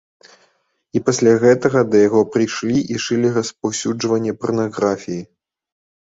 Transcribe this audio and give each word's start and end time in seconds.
І 0.99 1.01
пасля 1.09 1.33
гэтага 1.43 1.79
да 1.95 1.99
яго 2.07 2.21
прыйшлі 2.35 2.79
і 2.93 3.01
шылі 3.03 3.29
распаўсюджванне 3.35 4.33
парнаграфіі. 4.47 5.19